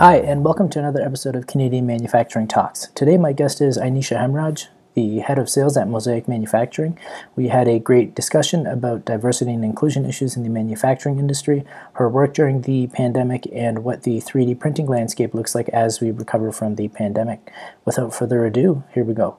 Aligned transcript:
Hi, 0.00 0.16
and 0.16 0.42
welcome 0.42 0.70
to 0.70 0.78
another 0.78 1.02
episode 1.02 1.36
of 1.36 1.46
Canadian 1.46 1.86
Manufacturing 1.86 2.48
Talks. 2.48 2.88
Today, 2.94 3.18
my 3.18 3.34
guest 3.34 3.60
is 3.60 3.76
Anisha 3.76 4.16
Hemraj, 4.16 4.68
the 4.94 5.18
head 5.18 5.38
of 5.38 5.50
sales 5.50 5.76
at 5.76 5.88
Mosaic 5.88 6.26
Manufacturing. 6.26 6.98
We 7.36 7.48
had 7.48 7.68
a 7.68 7.78
great 7.78 8.14
discussion 8.14 8.66
about 8.66 9.04
diversity 9.04 9.52
and 9.52 9.62
inclusion 9.62 10.06
issues 10.06 10.38
in 10.38 10.42
the 10.42 10.48
manufacturing 10.48 11.18
industry, 11.18 11.66
her 11.92 12.08
work 12.08 12.32
during 12.32 12.62
the 12.62 12.86
pandemic, 12.86 13.46
and 13.52 13.84
what 13.84 14.04
the 14.04 14.22
3D 14.22 14.58
printing 14.58 14.86
landscape 14.86 15.34
looks 15.34 15.54
like 15.54 15.68
as 15.68 16.00
we 16.00 16.10
recover 16.12 16.50
from 16.50 16.76
the 16.76 16.88
pandemic. 16.88 17.52
Without 17.84 18.14
further 18.14 18.46
ado, 18.46 18.82
here 18.94 19.04
we 19.04 19.12
go. 19.12 19.36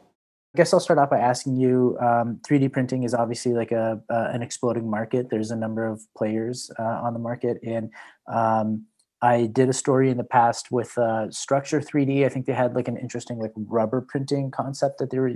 I 0.54 0.58
guess 0.58 0.74
I'll 0.74 0.80
start 0.80 1.00
off 1.00 1.10
by 1.10 1.18
asking 1.18 1.56
you. 1.56 1.98
Um, 2.00 2.40
3D 2.48 2.72
printing 2.72 3.02
is 3.02 3.16
obviously 3.16 3.54
like 3.54 3.72
a 3.72 4.00
uh, 4.12 4.30
an 4.32 4.44
exploding 4.44 4.88
market. 4.88 5.32
There's 5.32 5.50
a 5.50 5.56
number 5.56 5.88
of 5.88 6.02
players 6.16 6.70
uh, 6.78 6.84
on 6.84 7.14
the 7.14 7.20
market, 7.20 7.58
and 7.64 7.90
um, 8.32 8.86
I 9.22 9.46
did 9.46 9.70
a 9.70 9.74
story 9.74 10.10
in 10.10 10.18
the 10.18 10.24
past 10.24 10.72
with 10.72 10.98
uh, 10.98 11.28
Structur3D. 11.30 12.26
I 12.26 12.30
think 12.30 12.48
they 12.48 12.54
had 12.54 12.74
like 12.74 12.88
an 12.88 12.98
interesting 12.98 13.38
like 13.38 13.52
rubber 13.56 14.02
printing 14.02 14.50
concept 14.50 14.98
that 14.98 15.12
they 15.12 15.20
were 15.20 15.34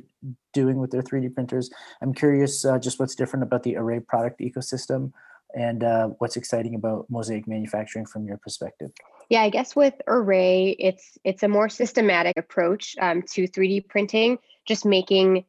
doing 0.53 0.79
with 0.79 0.91
their 0.91 1.03
3D 1.03 1.35
printers. 1.35 1.69
I'm 2.01 2.13
curious 2.13 2.65
uh, 2.65 2.79
just 2.79 2.99
what's 2.99 3.13
different 3.13 3.43
about 3.43 3.63
the 3.63 3.77
Array 3.77 3.99
product 3.99 4.39
ecosystem 4.39 5.11
and 5.55 5.83
uh, 5.83 6.07
what's 6.17 6.35
exciting 6.35 6.73
about 6.73 7.05
Mosaic 7.09 7.47
manufacturing 7.47 8.05
from 8.05 8.25
your 8.25 8.37
perspective. 8.37 8.89
Yeah, 9.29 9.41
I 9.41 9.49
guess 9.49 9.75
with 9.75 9.93
Array, 10.07 10.75
it's 10.79 11.17
it's 11.23 11.43
a 11.43 11.47
more 11.47 11.69
systematic 11.69 12.37
approach 12.37 12.95
um, 12.99 13.21
to 13.33 13.47
3D 13.47 13.87
printing, 13.87 14.39
just 14.65 14.85
making 14.85 15.45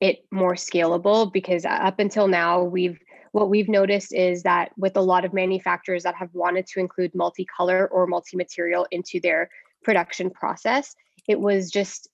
it 0.00 0.26
more 0.30 0.54
scalable 0.54 1.32
because 1.32 1.64
up 1.64 1.98
until 1.98 2.28
now 2.28 2.62
we've 2.62 2.98
what 3.36 3.50
we've 3.50 3.68
noticed 3.68 4.14
is 4.14 4.44
that 4.44 4.70
with 4.78 4.96
a 4.96 5.02
lot 5.02 5.26
of 5.26 5.34
manufacturers 5.34 6.04
that 6.04 6.14
have 6.14 6.30
wanted 6.32 6.66
to 6.66 6.80
include 6.80 7.12
multicolor 7.12 7.86
or 7.90 8.06
multi-material 8.06 8.86
into 8.90 9.20
their 9.20 9.50
production 9.84 10.30
process, 10.30 10.94
it 11.28 11.38
was 11.38 11.70
just 11.70 12.08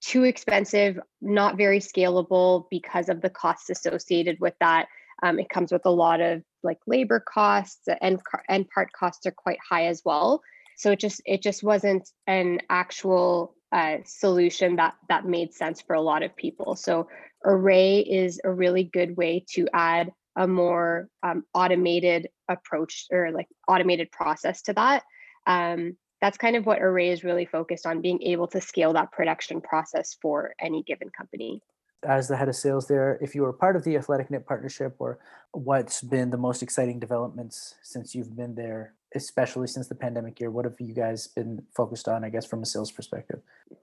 too 0.00 0.24
expensive, 0.24 0.98
not 1.22 1.56
very 1.56 1.78
scalable 1.78 2.64
because 2.72 3.08
of 3.08 3.20
the 3.20 3.30
costs 3.30 3.70
associated 3.70 4.36
with 4.40 4.54
that. 4.58 4.88
Um, 5.22 5.38
it 5.38 5.48
comes 5.48 5.70
with 5.70 5.86
a 5.86 5.90
lot 5.90 6.20
of 6.20 6.42
like 6.64 6.78
labor 6.88 7.20
costs 7.20 7.86
and 8.02 8.18
and 8.48 8.68
part 8.68 8.90
costs 8.90 9.26
are 9.26 9.30
quite 9.44 9.60
high 9.70 9.86
as 9.86 10.02
well. 10.04 10.42
So 10.76 10.90
it 10.90 10.98
just 10.98 11.22
it 11.24 11.40
just 11.40 11.62
wasn't 11.62 12.10
an 12.26 12.58
actual 12.68 13.54
uh, 13.70 13.98
solution 14.04 14.74
that 14.76 14.94
that 15.08 15.24
made 15.24 15.54
sense 15.54 15.80
for 15.80 15.94
a 15.94 16.02
lot 16.02 16.24
of 16.24 16.34
people. 16.34 16.74
So 16.74 17.06
Array 17.44 18.00
is 18.00 18.40
a 18.42 18.50
really 18.50 18.82
good 18.82 19.16
way 19.16 19.44
to 19.50 19.68
add 19.72 20.10
a 20.36 20.46
more 20.46 21.08
um, 21.22 21.44
automated 21.54 22.28
approach 22.48 23.06
or 23.10 23.30
like 23.30 23.48
automated 23.68 24.10
process 24.10 24.62
to 24.62 24.72
that. 24.72 25.02
Um, 25.46 25.96
that's 26.20 26.38
kind 26.38 26.56
of 26.56 26.64
what 26.64 26.80
Array 26.80 27.10
is 27.10 27.22
really 27.22 27.44
focused 27.44 27.86
on 27.86 28.00
being 28.00 28.22
able 28.22 28.46
to 28.48 28.60
scale 28.60 28.92
that 28.94 29.12
production 29.12 29.60
process 29.60 30.16
for 30.22 30.54
any 30.58 30.82
given 30.82 31.10
company. 31.10 31.60
As 32.02 32.28
the 32.28 32.36
head 32.36 32.48
of 32.48 32.56
sales 32.56 32.88
there, 32.88 33.18
if 33.20 33.34
you 33.34 33.42
were 33.42 33.52
part 33.52 33.76
of 33.76 33.84
the 33.84 33.96
Athletic 33.96 34.30
Knit 34.30 34.46
partnership, 34.46 34.96
or 34.98 35.18
what's 35.52 36.02
been 36.02 36.30
the 36.30 36.36
most 36.36 36.62
exciting 36.62 36.98
developments 36.98 37.74
since 37.82 38.14
you've 38.14 38.36
been 38.36 38.54
there, 38.54 38.94
especially 39.14 39.66
since 39.66 39.88
the 39.88 39.94
pandemic 39.94 40.40
year? 40.40 40.50
What 40.50 40.64
have 40.64 40.80
you 40.80 40.92
guys 40.92 41.28
been 41.28 41.62
focused 41.74 42.08
on, 42.08 42.24
I 42.24 42.30
guess, 42.30 42.44
from 42.44 42.62
a 42.62 42.66
sales 42.66 42.90
perspective? 42.90 43.40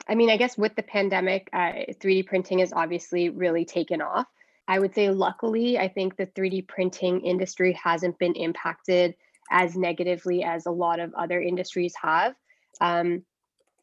I 0.08 0.16
mean, 0.16 0.30
I 0.30 0.38
guess 0.38 0.58
with 0.58 0.76
the 0.76 0.84
pandemic, 0.84 1.50
uh, 1.54 1.72
3D 2.00 2.28
printing 2.28 2.60
has 2.60 2.74
obviously 2.74 3.30
really 3.30 3.66
taken 3.66 4.02
off. 4.02 4.28
I 4.72 4.80
would 4.80 4.96
say, 4.96 5.10
luckily, 5.10 5.78
I 5.78 5.90
think 5.90 6.16
the 6.16 6.28
3D 6.28 6.66
printing 6.66 7.26
industry 7.26 7.74
hasn't 7.74 8.18
been 8.20 8.36
impacted 8.36 9.16
as 9.52 9.76
negatively 9.76 10.46
as 10.46 10.66
a 10.66 10.72
lot 10.72 11.02
of 11.02 11.14
other 11.14 11.42
industries 11.42 11.94
have. 12.02 12.36
Um, 12.80 13.24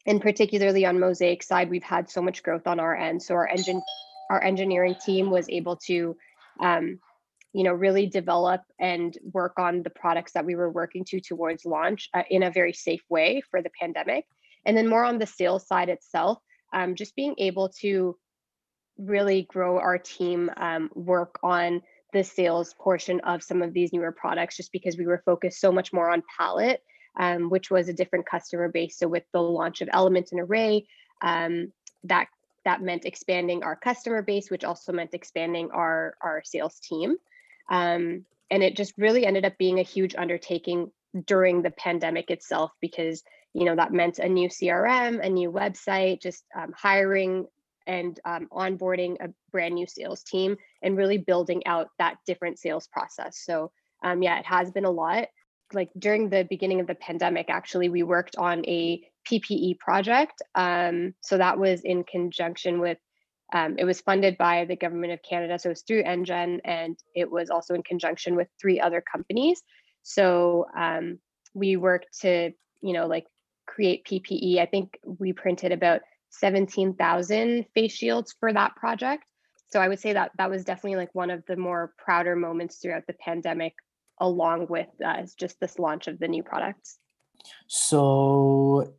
and 0.07 0.19
particularly 0.19 0.87
on 0.87 0.99
Mosaic 0.99 1.43
side, 1.43 1.69
we've 1.69 1.83
had 1.83 2.09
so 2.09 2.23
much 2.23 2.41
growth 2.41 2.65
on 2.65 2.79
our 2.79 2.95
end. 2.95 3.21
So 3.21 3.35
our 3.35 3.47
engine, 3.47 3.83
our 4.31 4.43
engineering 4.43 4.95
team 5.05 5.29
was 5.29 5.47
able 5.47 5.75
to, 5.85 6.17
um, 6.59 6.99
you 7.53 7.63
know, 7.63 7.73
really 7.73 8.07
develop 8.07 8.61
and 8.79 9.15
work 9.31 9.59
on 9.59 9.83
the 9.83 9.91
products 9.91 10.31
that 10.31 10.45
we 10.45 10.55
were 10.55 10.71
working 10.71 11.05
to 11.09 11.21
towards 11.21 11.65
launch 11.65 12.09
uh, 12.15 12.23
in 12.31 12.41
a 12.41 12.49
very 12.49 12.73
safe 12.73 13.03
way 13.11 13.43
for 13.51 13.61
the 13.61 13.69
pandemic. 13.79 14.25
And 14.65 14.75
then 14.75 14.87
more 14.87 15.05
on 15.05 15.19
the 15.19 15.27
sales 15.27 15.67
side 15.67 15.89
itself, 15.89 16.39
um, 16.73 16.95
just 16.95 17.15
being 17.15 17.35
able 17.37 17.69
to 17.81 18.17
really 18.99 19.43
grow 19.43 19.79
our 19.79 19.97
team, 19.97 20.51
um, 20.57 20.89
work 20.93 21.39
on 21.41 21.81
the 22.13 22.23
sales 22.23 22.73
portion 22.79 23.19
of 23.21 23.43
some 23.43 23.61
of 23.61 23.73
these 23.73 23.93
newer 23.93 24.11
products, 24.11 24.57
just 24.57 24.71
because 24.71 24.97
we 24.97 25.05
were 25.05 25.21
focused 25.25 25.59
so 25.59 25.71
much 25.71 25.93
more 25.93 26.09
on 26.09 26.23
palette, 26.37 26.83
um, 27.17 27.49
which 27.49 27.71
was 27.71 27.87
a 27.87 27.93
different 27.93 28.25
customer 28.25 28.67
base. 28.67 28.97
So 28.97 29.07
with 29.07 29.23
the 29.31 29.41
launch 29.41 29.81
of 29.81 29.89
Element 29.91 30.29
and 30.31 30.41
Array, 30.41 30.85
um, 31.21 31.71
that 32.03 32.27
that 32.65 32.81
meant 32.81 33.05
expanding 33.05 33.63
our 33.63 33.75
customer 33.75 34.21
base, 34.21 34.51
which 34.51 34.63
also 34.63 34.91
meant 34.91 35.13
expanding 35.13 35.71
our 35.71 36.15
our 36.21 36.41
sales 36.43 36.79
team. 36.79 37.17
Um, 37.69 38.25
and 38.51 38.63
it 38.63 38.75
just 38.75 38.93
really 38.97 39.25
ended 39.25 39.45
up 39.45 39.57
being 39.57 39.79
a 39.79 39.83
huge 39.83 40.15
undertaking 40.15 40.91
during 41.25 41.61
the 41.61 41.71
pandemic 41.71 42.29
itself 42.29 42.71
because 42.81 43.23
you 43.53 43.65
know 43.65 43.75
that 43.75 43.91
meant 43.91 44.19
a 44.19 44.29
new 44.29 44.47
crm 44.47 45.25
a 45.25 45.29
new 45.29 45.51
website 45.51 46.21
just 46.21 46.43
um, 46.55 46.71
hiring 46.77 47.47
and 47.89 48.19
um, 48.23 48.47
onboarding 48.53 49.15
a 49.19 49.33
brand 49.51 49.73
new 49.73 49.87
sales 49.87 50.23
team 50.23 50.55
and 50.83 50.95
really 50.95 51.17
building 51.17 51.65
out 51.65 51.89
that 51.97 52.17
different 52.27 52.59
sales 52.59 52.87
process. 52.87 53.41
So, 53.43 53.71
um, 54.03 54.21
yeah, 54.21 54.37
it 54.39 54.45
has 54.45 54.69
been 54.69 54.85
a 54.85 54.91
lot. 54.91 55.27
Like 55.73 55.89
during 55.97 56.29
the 56.29 56.45
beginning 56.47 56.79
of 56.79 56.87
the 56.87 56.95
pandemic, 56.95 57.49
actually, 57.49 57.89
we 57.89 58.03
worked 58.03 58.35
on 58.35 58.63
a 58.67 59.01
PPE 59.29 59.79
project. 59.79 60.39
Um, 60.53 61.15
so 61.21 61.39
that 61.39 61.57
was 61.57 61.81
in 61.81 62.03
conjunction 62.03 62.79
with, 62.79 62.99
um, 63.53 63.75
it 63.79 63.85
was 63.85 64.01
funded 64.01 64.37
by 64.37 64.65
the 64.65 64.75
government 64.75 65.13
of 65.13 65.19
Canada. 65.27 65.57
So 65.57 65.69
it 65.69 65.71
was 65.71 65.81
through 65.81 66.03
NGen 66.03 66.59
and 66.63 66.95
it 67.15 67.29
was 67.29 67.49
also 67.49 67.73
in 67.73 67.81
conjunction 67.81 68.35
with 68.35 68.47
three 68.61 68.79
other 68.79 69.03
companies. 69.11 69.63
So 70.03 70.67
um, 70.77 71.19
we 71.55 71.75
worked 71.75 72.19
to, 72.21 72.51
you 72.81 72.93
know, 72.93 73.07
like 73.07 73.25
create 73.67 74.05
PPE. 74.05 74.59
I 74.59 74.67
think 74.67 74.99
we 75.03 75.33
printed 75.33 75.71
about 75.71 76.01
17,000 76.31 77.65
face 77.73 77.91
shields 77.91 78.35
for 78.39 78.53
that 78.53 78.75
project. 78.75 79.23
So 79.71 79.79
I 79.79 79.87
would 79.87 79.99
say 79.99 80.13
that 80.13 80.31
that 80.37 80.49
was 80.49 80.63
definitely 80.63 80.97
like 80.97 81.13
one 81.13 81.29
of 81.29 81.43
the 81.47 81.55
more 81.55 81.93
prouder 81.97 82.35
moments 82.35 82.77
throughout 82.77 83.05
the 83.07 83.13
pandemic, 83.13 83.73
along 84.19 84.67
with 84.67 84.87
uh, 85.05 85.23
just 85.37 85.59
this 85.59 85.77
launch 85.77 86.07
of 86.07 86.19
the 86.19 86.27
new 86.27 86.43
products. 86.43 86.97
So 87.67 88.93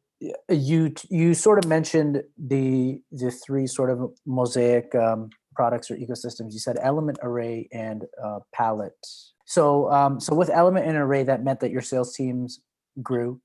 you 0.49 0.95
you 1.09 1.35
sort 1.35 1.59
of 1.59 1.69
mentioned 1.69 2.23
the 2.39 3.03
the 3.11 3.31
three 3.31 3.67
sort 3.67 3.91
of 3.91 4.13
mosaic 4.27 4.95
um, 4.95 5.31
products 5.55 5.91
or 5.91 5.97
ecosystems. 5.97 6.53
You 6.53 6.59
said 6.59 6.77
element, 6.81 7.19
array, 7.23 7.69
and 7.73 8.05
uh, 8.23 8.41
palette. 8.53 9.07
So 9.47 9.91
um, 9.91 10.21
so 10.21 10.35
with 10.35 10.51
element 10.51 10.87
and 10.87 10.97
array, 10.97 11.25
that 11.25 11.43
meant 11.43 11.61
that 11.61 11.71
your 11.71 11.83
sales 11.83 12.15
teams 12.15 12.61
grew 13.03 13.41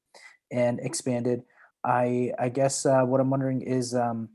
and 0.51 0.79
expanded. 0.79 1.41
I 1.85 2.31
I 2.39 2.49
guess 2.49 2.85
uh, 2.85 3.03
what 3.03 3.21
I'm 3.21 3.29
wondering 3.29 3.61
is, 3.61 3.93
um, 3.93 4.29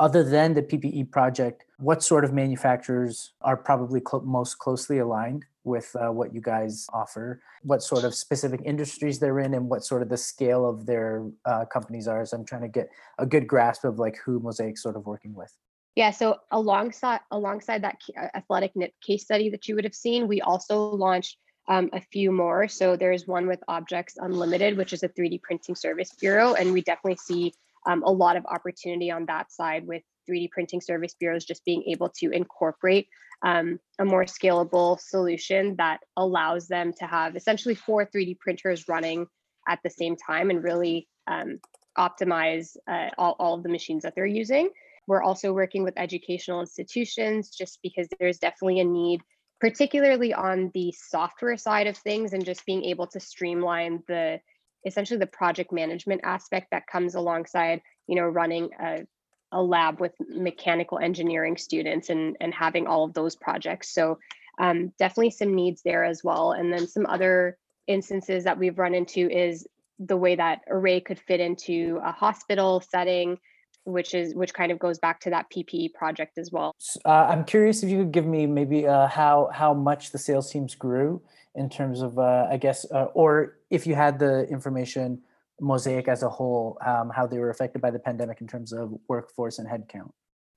other 0.00 0.24
than 0.24 0.54
the 0.54 0.62
PPE 0.62 1.10
project, 1.12 1.64
what 1.78 2.02
sort 2.02 2.24
of 2.24 2.32
manufacturers 2.32 3.32
are 3.42 3.56
probably 3.56 4.02
cl- 4.06 4.24
most 4.24 4.58
closely 4.58 4.98
aligned 4.98 5.44
with 5.62 5.94
uh, 5.98 6.10
what 6.10 6.34
you 6.34 6.40
guys 6.40 6.86
offer? 6.92 7.40
What 7.62 7.82
sort 7.82 8.04
of 8.04 8.14
specific 8.14 8.60
industries 8.64 9.18
they're 9.20 9.38
in, 9.38 9.54
and 9.54 9.68
what 9.68 9.84
sort 9.84 10.02
of 10.02 10.08
the 10.08 10.16
scale 10.16 10.68
of 10.68 10.84
their 10.84 11.24
uh, 11.44 11.64
companies 11.66 12.08
are? 12.08 12.26
So 12.26 12.36
I'm 12.36 12.44
trying 12.44 12.62
to 12.62 12.68
get 12.68 12.90
a 13.18 13.26
good 13.26 13.46
grasp 13.46 13.84
of 13.84 13.98
like 13.98 14.18
who 14.24 14.40
Mosaic's 14.40 14.82
sort 14.82 14.96
of 14.96 15.06
working 15.06 15.32
with. 15.34 15.56
Yeah, 15.94 16.10
so 16.10 16.38
alongside 16.50 17.20
alongside 17.30 17.82
that 17.84 17.98
athletic 18.34 18.74
knit 18.74 18.94
case 19.00 19.22
study 19.22 19.48
that 19.50 19.68
you 19.68 19.76
would 19.76 19.84
have 19.84 19.94
seen, 19.94 20.26
we 20.26 20.40
also 20.40 20.90
launched 20.90 21.38
um, 21.68 21.90
a 21.92 22.00
few 22.00 22.30
more. 22.30 22.68
So 22.68 22.96
there's 22.96 23.26
one 23.26 23.46
with 23.46 23.62
Objects 23.68 24.16
Unlimited, 24.18 24.76
which 24.76 24.92
is 24.92 25.02
a 25.02 25.08
3D 25.08 25.42
printing 25.42 25.74
service 25.74 26.12
bureau. 26.20 26.54
And 26.54 26.72
we 26.72 26.82
definitely 26.82 27.16
see 27.16 27.54
um, 27.86 28.02
a 28.04 28.12
lot 28.12 28.36
of 28.36 28.44
opportunity 28.46 29.10
on 29.10 29.26
that 29.26 29.52
side 29.52 29.86
with 29.86 30.02
3D 30.28 30.50
printing 30.50 30.80
service 30.80 31.14
bureaus 31.18 31.44
just 31.44 31.64
being 31.64 31.82
able 31.86 32.08
to 32.08 32.30
incorporate 32.30 33.08
um, 33.44 33.78
a 33.98 34.04
more 34.04 34.24
scalable 34.24 34.98
solution 34.98 35.76
that 35.76 36.00
allows 36.16 36.66
them 36.66 36.92
to 36.98 37.06
have 37.06 37.36
essentially 37.36 37.74
four 37.74 38.06
3D 38.06 38.38
printers 38.38 38.88
running 38.88 39.26
at 39.68 39.80
the 39.84 39.90
same 39.90 40.16
time 40.16 40.50
and 40.50 40.62
really 40.62 41.08
um, 41.26 41.58
optimize 41.98 42.76
uh, 42.88 43.08
all, 43.18 43.36
all 43.38 43.54
of 43.54 43.62
the 43.62 43.68
machines 43.68 44.02
that 44.02 44.14
they're 44.14 44.26
using. 44.26 44.70
We're 45.06 45.22
also 45.22 45.52
working 45.52 45.84
with 45.84 45.94
educational 45.98 46.60
institutions 46.60 47.50
just 47.50 47.78
because 47.82 48.08
there's 48.18 48.38
definitely 48.38 48.80
a 48.80 48.84
need 48.84 49.20
particularly 49.64 50.34
on 50.34 50.70
the 50.74 50.92
software 50.92 51.56
side 51.56 51.86
of 51.86 51.96
things 51.96 52.34
and 52.34 52.44
just 52.44 52.66
being 52.66 52.84
able 52.84 53.06
to 53.06 53.18
streamline 53.18 54.02
the 54.08 54.38
essentially 54.84 55.18
the 55.18 55.26
project 55.26 55.72
management 55.72 56.20
aspect 56.22 56.66
that 56.70 56.86
comes 56.86 57.14
alongside 57.14 57.80
you 58.06 58.14
know 58.14 58.26
running 58.26 58.68
a, 58.78 59.06
a 59.52 59.62
lab 59.62 60.00
with 60.00 60.12
mechanical 60.28 60.98
engineering 60.98 61.56
students 61.56 62.10
and 62.10 62.36
and 62.40 62.52
having 62.52 62.86
all 62.86 63.04
of 63.04 63.14
those 63.14 63.36
projects. 63.36 63.94
So 63.94 64.18
um, 64.60 64.92
definitely 64.98 65.30
some 65.30 65.54
needs 65.54 65.80
there 65.82 66.04
as 66.04 66.22
well. 66.22 66.52
And 66.52 66.70
then 66.70 66.86
some 66.86 67.06
other 67.06 67.56
instances 67.86 68.44
that 68.44 68.58
we've 68.58 68.78
run 68.78 68.94
into 68.94 69.30
is 69.30 69.66
the 69.98 70.18
way 70.18 70.36
that 70.36 70.60
array 70.68 71.00
could 71.00 71.18
fit 71.18 71.40
into 71.40 72.00
a 72.04 72.12
hospital 72.12 72.82
setting 72.86 73.38
which 73.84 74.14
is 74.14 74.34
which 74.34 74.54
kind 74.54 74.72
of 74.72 74.78
goes 74.78 74.98
back 74.98 75.20
to 75.20 75.30
that 75.30 75.46
ppe 75.50 75.92
project 75.92 76.38
as 76.38 76.50
well. 76.50 76.74
Uh, 77.04 77.26
i'm 77.30 77.44
curious 77.44 77.82
if 77.82 77.90
you 77.90 77.98
could 77.98 78.12
give 78.12 78.26
me 78.26 78.46
maybe 78.46 78.86
uh, 78.86 79.06
how 79.06 79.50
how 79.52 79.74
much 79.74 80.10
the 80.10 80.18
sales 80.18 80.50
teams 80.50 80.74
grew 80.74 81.20
in 81.54 81.68
terms 81.68 82.00
of 82.00 82.18
uh, 82.18 82.46
i 82.50 82.56
guess 82.56 82.84
uh, 82.92 83.04
or 83.14 83.58
if 83.70 83.86
you 83.86 83.94
had 83.94 84.18
the 84.18 84.46
information 84.48 85.20
mosaic 85.60 86.08
as 86.08 86.22
a 86.22 86.28
whole 86.28 86.78
um, 86.84 87.10
how 87.14 87.26
they 87.26 87.38
were 87.38 87.50
affected 87.50 87.80
by 87.80 87.90
the 87.90 87.98
pandemic 87.98 88.40
in 88.40 88.46
terms 88.46 88.72
of 88.72 88.92
workforce 89.08 89.58
and 89.58 89.68
headcount. 89.68 90.10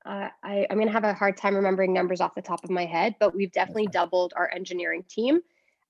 Uh, 0.06 0.30
I, 0.44 0.66
I'm 0.70 0.78
going 0.78 0.88
to 0.88 0.94
have 0.94 1.04
a 1.04 1.14
hard 1.14 1.36
time 1.36 1.56
remembering 1.56 1.94
numbers 1.94 2.22
off 2.22 2.34
the 2.34 2.42
top 2.42 2.64
of 2.64 2.70
my 2.70 2.86
head, 2.86 3.16
but 3.20 3.36
we've 3.36 3.52
definitely 3.52 3.88
doubled 3.88 4.34
our 4.38 4.50
engineering 4.54 5.04
team. 5.10 5.42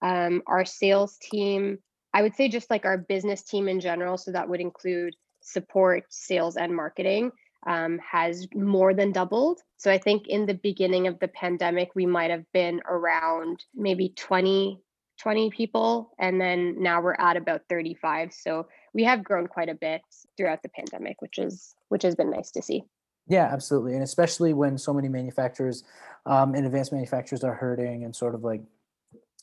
Um, 0.02 0.42
our 0.48 0.66
sales 0.66 1.18
team, 1.18 1.78
I 2.14 2.24
would 2.24 2.36
say 2.36 2.50
just 2.50 2.70
like 2.70 2.86
our 2.86 2.98
business 2.98 3.44
team 3.44 3.68
in 3.68 3.80
general, 3.80 4.18
so 4.18 4.32
that 4.32 4.50
would 4.50 4.60
include 4.60 5.16
support, 5.48 6.06
sales, 6.10 6.58
and 6.58 6.76
marketing, 6.76 7.32
um, 7.66 8.00
has 8.00 8.48
more 8.54 8.94
than 8.94 9.12
doubled. 9.12 9.62
So 9.78 9.92
I 9.92 9.98
think 9.98 10.28
in 10.28 10.46
the 10.46 10.54
beginning 10.54 11.08
of 11.08 11.20
the 11.20 11.28
pandemic, 11.28 11.90
we 11.96 12.06
might 12.06 12.32
have 12.32 12.46
been 12.54 12.82
around 12.90 13.64
maybe 13.76 14.14
20, 14.16 14.80
20 15.20 15.50
people, 15.52 16.12
and 16.20 16.40
then 16.40 16.82
now 16.82 17.02
we're 17.02 17.16
at 17.20 17.38
about 17.38 17.62
35. 17.70 18.34
So 18.34 18.68
we 18.94 19.04
have 19.04 19.24
grown 19.24 19.48
quite 19.48 19.70
a 19.70 19.76
bit 19.76 20.02
throughout 20.36 20.64
the 20.64 20.70
pandemic, 20.70 21.22
which 21.22 21.38
is 21.38 21.76
which 21.90 22.04
has 22.04 22.16
been 22.16 22.32
nice 22.32 22.52
to 22.52 22.62
see. 22.62 22.84
Yeah, 23.28 23.50
absolutely, 23.52 23.94
and 23.94 24.04
especially 24.04 24.54
when 24.54 24.78
so 24.78 24.94
many 24.94 25.10
manufacturers 25.10 25.84
um, 26.26 26.56
and 26.56 26.66
advanced 26.66 26.94
manufacturers 26.94 27.44
are 27.44 27.54
hurting 27.54 28.06
and 28.06 28.16
sort 28.16 28.36
of 28.36 28.44
like 28.44 28.62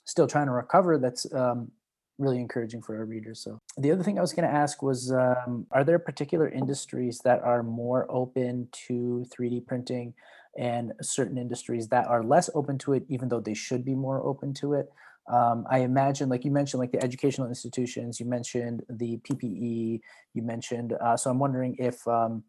still 0.05 0.27
trying 0.27 0.47
to 0.47 0.53
recover. 0.53 0.99
That's 0.99 1.31
um, 1.33 1.71
really 2.19 2.39
encouraging 2.39 2.83
for 2.83 2.97
our 2.97 3.05
readers. 3.05 3.41
So 3.41 3.61
the 3.77 3.91
other 3.91 4.03
thing 4.03 4.19
I 4.19 4.23
was 4.23 4.33
going 4.33 4.49
to 4.49 4.55
ask 4.55 4.83
was, 4.83 5.13
um, 5.13 5.67
are 5.71 5.85
there 5.85 5.99
particular 5.99 6.49
industries 6.49 7.21
that 7.25 7.43
are 7.43 7.63
more 7.63 8.07
open 8.11 8.69
to 8.87 9.25
3D 9.37 9.67
printing, 9.67 10.15
and 10.57 10.93
certain 11.03 11.37
industries 11.37 11.89
that 11.89 12.07
are 12.07 12.23
less 12.23 12.49
open 12.55 12.79
to 12.79 12.93
it, 12.93 13.05
even 13.09 13.29
though 13.29 13.41
they 13.41 13.55
should 13.55 13.85
be 13.85 13.95
more 13.95 14.21
open 14.25 14.55
to 14.55 14.75
it? 14.75 14.87
Um, 15.33 15.67
I 15.71 15.79
imagine, 15.79 16.29
like 16.29 16.45
you 16.45 16.51
mentioned, 16.51 16.81
like 16.81 16.93
the 16.93 17.03
educational 17.03 17.49
institutions, 17.49 18.21
you 18.21 18.27
mentioned 18.27 18.85
the 18.89 19.19
PPE, 19.19 20.01
you 20.35 20.43
mentioned. 20.43 20.93
Uh, 20.93 21.17
so 21.17 21.31
I'm 21.31 21.39
wondering 21.39 21.77
if 21.79 22.07
um, 22.07 22.45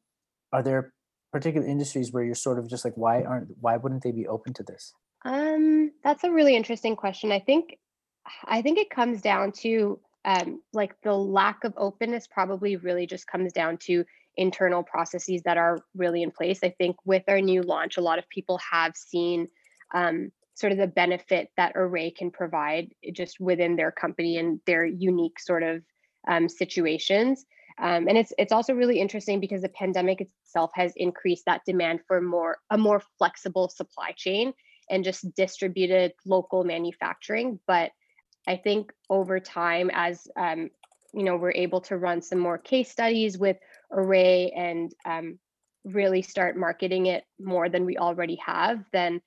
are 0.52 0.62
there 0.62 0.94
particular 1.36 1.68
industries 1.68 2.14
where 2.14 2.24
you're 2.24 2.34
sort 2.34 2.58
of 2.58 2.70
just 2.70 2.86
like 2.86 2.94
why 2.96 3.22
aren't 3.24 3.50
why 3.60 3.76
wouldn't 3.76 4.02
they 4.04 4.12
be 4.14 4.26
open 4.26 4.54
to 4.54 4.64
this 4.64 4.94
um 5.26 5.92
that's 6.02 6.24
a 6.24 6.32
really 6.32 6.56
interesting 6.56 6.96
question 6.96 7.30
i 7.30 7.40
think 7.40 7.78
i 8.46 8.62
think 8.62 8.78
it 8.78 8.90
comes 8.90 9.22
down 9.22 9.52
to 9.52 10.00
um 10.26 10.62
like 10.74 10.96
the 11.04 11.14
lack 11.14 11.64
of 11.64 11.74
openness 11.78 12.28
probably 12.28 12.76
really 12.76 13.06
just 13.06 13.28
comes 13.28 13.54
down 13.54 13.78
to 13.78 14.04
internal 14.38 14.84
processes 14.84 15.42
that 15.44 15.58
are 15.58 15.80
really 15.96 16.24
in 16.24 16.32
place 16.32 16.60
i 16.64 16.70
think 16.70 16.96
with 17.06 17.24
our 17.28 17.42
new 17.42 17.62
launch 17.62 17.98
a 17.98 18.02
lot 18.02 18.20
of 18.20 18.28
people 18.30 18.60
have 18.72 18.96
seen 18.96 19.48
um, 19.94 20.32
sort 20.56 20.72
of 20.72 20.78
the 20.78 20.88
benefit 20.88 21.50
that 21.58 21.74
array 21.76 22.10
can 22.10 22.32
provide 22.32 22.90
just 23.14 23.40
within 23.40 23.76
their 23.76 23.92
company 23.92 24.38
and 24.38 24.60
their 24.66 24.86
unique 24.86 25.40
sort 25.40 25.64
of 25.64 25.84
um, 26.28 26.50
situations 26.50 27.46
um, 27.78 28.08
and 28.08 28.18
it's 28.18 28.34
it's 28.38 28.52
also 28.52 28.74
really 28.74 29.00
interesting 29.00 29.40
because 29.40 29.62
the 29.62 29.70
pandemic 29.70 30.22
itself 30.22 30.72
has 30.76 30.94
increased 30.96 31.46
that 31.46 31.62
demand 31.66 32.00
for 32.08 32.22
more 32.22 32.58
a 32.70 32.78
more 32.78 33.02
flexible 33.18 33.70
supply 33.70 34.12
chain 34.16 34.54
and 34.90 35.04
just 35.04 35.34
distributed 35.36 36.14
local 36.26 36.64
manufacturing. 36.64 37.60
But 37.68 37.92
I 38.48 38.58
think 38.58 38.92
over 39.10 39.40
time, 39.40 39.90
as 39.94 40.28
um, 40.38 40.70
you 41.14 41.24
know, 41.24 41.38
we're 41.38 41.52
able 41.52 41.82
to 41.82 41.98
run 41.98 42.22
some 42.22 42.40
more 42.40 42.58
case 42.58 42.92
studies 42.92 43.38
with 43.38 43.58
Array 43.92 44.52
and 44.52 44.94
um, 45.06 45.40
really 45.86 46.22
start 46.22 46.58
marketing 46.58 47.06
it 47.06 47.24
more 47.40 47.70
than 47.70 47.86
we 47.86 47.98
already 47.98 48.38
have, 48.46 48.84
then 48.92 49.22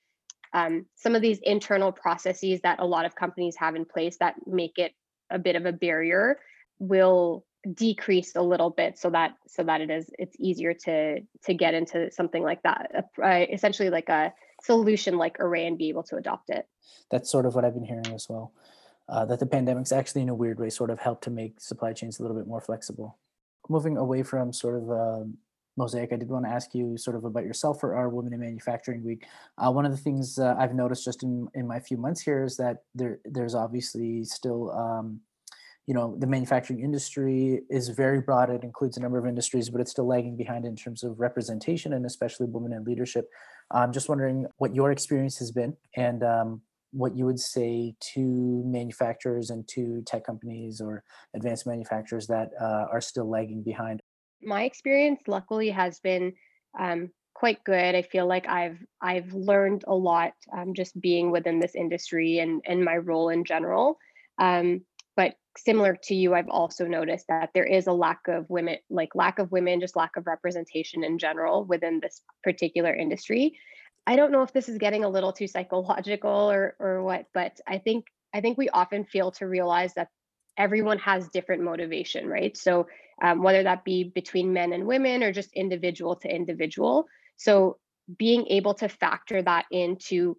um, 0.53 0.85
some 0.95 1.15
of 1.15 1.21
these 1.21 1.39
internal 1.39 1.91
processes 1.91 2.61
that 2.61 2.79
a 2.79 2.85
lot 2.85 3.05
of 3.05 3.15
companies 3.15 3.55
have 3.57 3.75
in 3.75 3.85
place 3.85 4.17
that 4.19 4.35
make 4.45 4.77
it 4.77 4.93
a 5.31 5.39
bit 5.39 5.55
of 5.55 5.65
a 5.65 5.71
barrier 5.71 6.39
will 6.79 7.45
decrease 7.73 8.35
a 8.35 8.41
little 8.41 8.69
bit 8.69 8.97
so 8.97 9.09
that 9.09 9.33
so 9.45 9.63
that 9.63 9.81
it 9.81 9.89
is 9.89 10.09
it's 10.17 10.35
easier 10.39 10.73
to 10.73 11.19
to 11.43 11.53
get 11.53 11.73
into 11.73 12.09
something 12.09 12.41
like 12.41 12.63
that 12.63 13.09
uh, 13.21 13.45
essentially 13.51 13.89
like 13.89 14.07
a 14.07 14.33
solution 14.63 15.17
like 15.17 15.37
array 15.41 15.67
and 15.67 15.77
be 15.77 15.89
able 15.89 16.03
to 16.03 16.15
adopt 16.15 16.49
it. 16.49 16.65
That's 17.11 17.29
sort 17.29 17.45
of 17.45 17.55
what 17.55 17.65
i've 17.65 17.73
been 17.73 17.83
hearing 17.83 18.07
as 18.13 18.27
well 18.29 18.53
uh, 19.09 19.25
that 19.25 19.39
the 19.39 19.45
pandemic's 19.45 19.91
actually 19.91 20.21
in 20.21 20.29
a 20.29 20.35
weird 20.35 20.59
way 20.59 20.69
sort 20.69 20.89
of 20.89 20.99
helped 20.99 21.23
to 21.23 21.29
make 21.29 21.59
supply 21.59 21.93
chains 21.93 22.19
a 22.19 22.21
little 22.21 22.37
bit 22.37 22.47
more 22.47 22.61
flexible. 22.61 23.17
Moving 23.67 23.97
away 23.97 24.23
from 24.23 24.53
sort 24.53 24.81
of 24.81 24.91
uh, 24.91 25.23
mosaic 25.77 26.11
i 26.11 26.17
did 26.17 26.27
want 26.27 26.45
to 26.45 26.51
ask 26.51 26.75
you 26.75 26.97
sort 26.97 27.15
of 27.15 27.23
about 27.23 27.45
yourself 27.45 27.79
for 27.79 27.95
our 27.95 28.09
women 28.09 28.33
in 28.33 28.39
manufacturing 28.39 29.03
week. 29.03 29.25
Uh, 29.57 29.71
one 29.71 29.85
of 29.85 29.91
the 29.91 29.97
things 29.97 30.37
uh, 30.37 30.53
i've 30.59 30.75
noticed 30.75 31.05
just 31.05 31.23
in, 31.23 31.47
in 31.53 31.65
my 31.65 31.79
few 31.79 31.97
months 31.97 32.21
here 32.21 32.43
is 32.43 32.57
that 32.57 32.83
there 32.93 33.19
there's 33.25 33.55
obviously 33.55 34.23
still 34.23 34.71
um, 34.71 35.21
you 35.87 35.93
know 35.93 36.15
the 36.19 36.27
manufacturing 36.27 36.81
industry 36.81 37.61
is 37.69 37.89
very 37.89 38.21
broad. 38.21 38.51
It 38.51 38.63
includes 38.63 38.97
a 38.97 38.99
number 38.99 39.17
of 39.17 39.25
industries 39.25 39.69
but 39.69 39.81
it's 39.81 39.91
still 39.91 40.05
lagging 40.05 40.35
behind 40.35 40.65
in 40.65 40.75
terms 40.75 41.03
of 41.03 41.19
representation 41.19 41.93
and 41.93 42.05
especially 42.05 42.45
women 42.47 42.73
in 42.73 42.83
leadership. 42.83 43.27
I'm 43.71 43.91
just 43.91 44.09
wondering 44.09 44.45
what 44.57 44.75
your 44.75 44.91
experience 44.91 45.39
has 45.39 45.51
been 45.51 45.77
and 45.95 46.23
um, 46.23 46.61
what 46.91 47.15
you 47.15 47.25
would 47.25 47.39
say 47.39 47.95
to 48.13 48.63
manufacturers 48.65 49.49
and 49.49 49.67
to 49.69 50.01
tech 50.05 50.25
companies 50.25 50.81
or 50.81 51.03
advanced 51.35 51.67
manufacturers 51.67 52.27
that 52.27 52.49
uh, 52.59 52.85
are 52.91 53.01
still 53.01 53.29
lagging 53.29 53.63
behind? 53.63 54.01
My 54.41 54.63
experience 54.63 55.21
luckily 55.27 55.69
has 55.69 55.99
been 55.99 56.33
um, 56.79 57.11
quite 57.33 57.63
good. 57.63 57.95
I 57.95 58.01
feel 58.01 58.27
like 58.27 58.47
i've 58.47 58.77
i've 59.01 59.33
learned 59.33 59.85
a 59.87 59.95
lot 59.95 60.33
um, 60.51 60.73
just 60.73 60.99
being 60.99 61.31
within 61.31 61.59
this 61.59 61.75
industry 61.75 62.39
and 62.39 62.61
and 62.65 62.83
my 62.83 62.97
role 62.97 63.29
in 63.29 63.45
general. 63.45 63.97
Um, 64.37 64.81
but 65.15 65.35
similar 65.57 65.97
to 66.03 66.15
you 66.15 66.33
i've 66.33 66.47
also 66.47 66.85
noticed 66.85 67.25
that 67.27 67.49
there 67.53 67.65
is 67.65 67.87
a 67.87 67.91
lack 67.91 68.21
of 68.27 68.49
women 68.49 68.77
like 68.89 69.13
lack 69.15 69.39
of 69.39 69.51
women 69.51 69.81
just 69.81 69.97
lack 69.97 70.15
of 70.15 70.25
representation 70.27 71.03
in 71.03 71.17
general 71.17 71.65
within 71.65 71.99
this 71.99 72.21
particular 72.43 72.93
industry 72.93 73.57
i 74.07 74.15
don't 74.15 74.31
know 74.31 74.43
if 74.43 74.53
this 74.53 74.69
is 74.69 74.77
getting 74.77 75.03
a 75.03 75.09
little 75.09 75.33
too 75.33 75.47
psychological 75.47 76.51
or 76.51 76.75
or 76.79 77.03
what 77.03 77.25
but 77.33 77.59
i 77.67 77.77
think 77.77 78.05
i 78.33 78.41
think 78.41 78.57
we 78.57 78.69
often 78.69 79.05
fail 79.05 79.31
to 79.31 79.47
realize 79.47 79.93
that 79.93 80.09
everyone 80.59 80.99
has 80.99 81.29
different 81.29 81.63
motivation 81.63 82.27
right? 82.27 82.55
So 82.55 82.87
um, 83.23 83.41
whether 83.41 83.63
that 83.63 83.85
be 83.85 84.03
between 84.03 84.53
men 84.53 84.73
and 84.73 84.85
women 84.85 85.23
or 85.23 85.31
just 85.31 85.51
individual 85.53 86.17
to 86.17 86.33
individual. 86.33 87.05
So 87.37 87.77
being 88.17 88.45
able 88.47 88.73
to 88.75 88.89
factor 88.89 89.41
that 89.41 89.65
into 89.71 90.37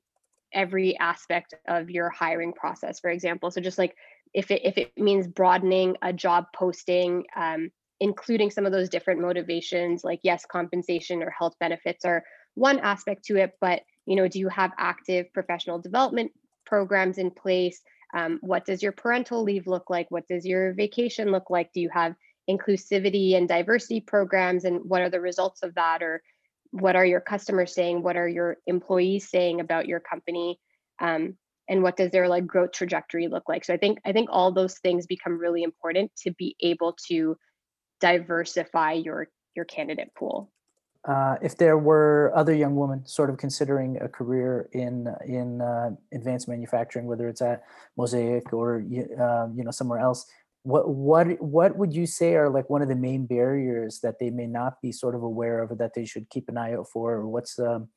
every 0.53 0.99
aspect 0.99 1.55
of 1.67 1.91
your 1.91 2.11
hiring 2.11 2.53
process 2.53 3.01
for 3.01 3.11
example. 3.11 3.51
So 3.51 3.61
just 3.61 3.79
like 3.79 3.97
if 4.35 4.51
it 4.51 4.61
if 4.65 4.79
it 4.79 4.93
means 4.97 5.27
broadening 5.27 5.97
a 6.03 6.13
job 6.13 6.45
posting 6.55 7.25
um, 7.35 7.71
including 7.99 8.51
some 8.51 8.67
of 8.67 8.73
those 8.73 8.89
different 8.89 9.21
motivations 9.21 10.05
like 10.05 10.21
yes 10.23 10.45
compensation 10.47 11.23
or 11.23 11.31
health 11.31 11.55
benefits 11.61 12.05
are 12.05 12.23
one 12.55 12.79
aspect 12.81 13.25
to 13.25 13.37
it 13.37 13.53
but 13.61 13.83
you 14.07 14.17
know 14.17 14.29
do 14.29 14.39
you 14.39 14.49
have 14.49 14.73
active 14.79 15.33
professional 15.33 15.79
development 15.79 16.33
programs 16.71 17.19
in 17.19 17.31
place? 17.31 17.83
Um, 18.15 18.39
what 18.41 18.65
does 18.65 18.83
your 18.83 18.93
parental 18.93 19.43
leave 19.43 19.67
look 19.67 19.91
like? 19.91 20.07
What 20.11 20.27
does 20.27 20.47
your 20.47 20.73
vacation 20.73 21.31
look 21.31 21.51
like? 21.51 21.73
Do 21.73 21.81
you 21.81 21.91
have 21.93 22.15
inclusivity 22.49 23.37
and 23.37 23.49
diversity 23.49 24.01
programs? 24.01 24.65
And 24.65 24.81
what 24.85 25.03
are 25.03 25.11
the 25.11 25.21
results 25.21 25.63
of 25.63 25.75
that? 25.75 26.03
Or 26.03 26.23
what 26.71 26.97
are 26.97 27.05
your 27.05 27.21
customers 27.21 27.75
saying? 27.75 28.03
What 28.03 28.17
are 28.17 28.29
your 28.29 28.57
employees 28.67 29.29
saying 29.29 29.61
about 29.61 29.87
your 29.87 30.01
company? 30.01 30.59
Um, 31.01 31.37
and 31.69 31.83
what 31.83 31.97
does 31.97 32.11
their 32.11 32.29
like 32.29 32.47
growth 32.47 32.73
trajectory 32.73 33.29
look 33.29 33.49
like? 33.49 33.65
So 33.65 33.73
i 33.73 33.77
think 33.77 34.01
i 34.05 34.13
think 34.13 34.29
all 34.33 34.51
those 34.51 34.77
things 34.79 35.07
become 35.07 35.39
really 35.39 35.63
important 35.63 36.11
to 36.23 36.33
be 36.33 36.57
able 36.61 36.97
to 37.07 37.37
diversify 38.01 38.95
your 38.95 39.29
your 39.55 39.65
candidate 39.65 40.13
pool 40.19 40.51
uh, 41.09 41.37
if 41.41 41.57
there 41.57 41.79
were 41.79 42.31
other 42.35 42.55
young 42.55 42.77
women 42.77 43.07
sort 43.07 43.31
of 43.31 43.39
considering 43.39 44.01
a 44.01 44.09
career 44.09 44.69
in 44.73 45.07
in 45.27 45.61
uh, 45.61 45.91
advanced 46.13 46.49
manufacturing, 46.49 47.07
whether 47.07 47.29
it's 47.29 47.41
at 47.41 47.63
Mosaic 47.97 48.53
or 48.53 48.77
uh, 48.77 49.49
you 49.55 49.65
know 49.65 49.71
somewhere 49.71 49.99
else, 49.99 50.27
what 50.63 50.89
what 50.89 51.41
what 51.41 51.77
would 51.77 51.95
you 51.95 52.07
say 52.07 52.35
are 52.35 52.51
like 52.51 52.69
one 52.69 52.83
of 52.83 52.89
the 52.89 52.97
main 52.97 53.25
barriers 53.25 54.01
that 54.01 54.19
they 54.19 54.31
may 54.31 54.47
not 54.47 54.81
be 54.83 54.93
sort 54.93 55.15
of 55.15 55.23
aware 55.23 55.63
of, 55.63 55.71
or 55.71 55.77
that 55.77 55.95
they 55.95 56.05
should 56.05 56.29
keep 56.29 56.49
an 56.49 56.59
eye 56.59 56.75
out 56.75 56.87
for, 56.93 57.15
or 57.15 57.29
what's 57.29 57.59
um, 57.59 57.89